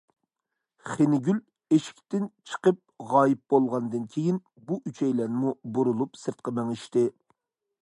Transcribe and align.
خېنىگۈل 0.91 1.41
ئىشىكتىن 1.77 2.25
چىقىپ 2.53 2.79
غايىب 3.13 3.43
بولغاندىن 3.55 4.09
كېيىن، 4.15 4.41
بۇ 4.71 4.81
ئۈچەيلەنمۇ 4.93 5.55
بۇرۇلۇپ 5.77 6.21
سىرتقا 6.25 6.59
مېڭىشتى. 6.61 7.09